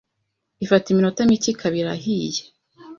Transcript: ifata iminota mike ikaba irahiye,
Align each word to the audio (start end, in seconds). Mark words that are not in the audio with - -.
ifata 0.63 0.87
iminota 0.89 1.21
mike 1.29 1.49
ikaba 1.51 1.75
irahiye, 1.81 2.41